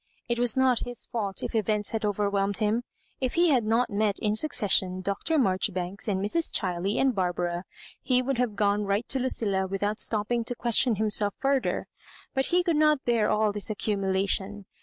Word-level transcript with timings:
It 0.27 0.39
was 0.39 0.57
not 0.57 0.79
his 0.87 1.05
fault 1.05 1.43
if 1.43 1.53
events 1.53 1.91
had 1.91 2.03
overwhelmed 2.03 2.57
him. 2.57 2.81
If 3.19 3.35
he 3.35 3.49
had 3.49 3.63
not 3.63 3.91
met 3.91 4.17
in 4.17 4.33
succes 4.33 4.71
sion 4.71 5.01
Dr. 5.01 5.37
Maijoribanks 5.37 6.07
and 6.07 6.19
Mrs. 6.19 6.51
Ohiley 6.59 6.99
and 6.99 7.13
Bar 7.13 7.31
bara, 7.33 7.65
ho 8.09 8.23
would 8.23 8.39
have 8.39 8.55
gone 8.55 8.83
right 8.83 9.07
to 9.09 9.19
Lucilla 9.19 9.67
with 9.67 9.83
out 9.83 9.99
stopping 9.99 10.43
to 10.45 10.55
question 10.55 10.95
himself 10.95 11.35
further, 11.37 11.85
but 12.33 12.47
he 12.47 12.63
could 12.63 12.77
not 12.77 13.05
bear 13.05 13.29
all 13.29 13.51
this 13.51 13.69
accumulation. 13.69 14.65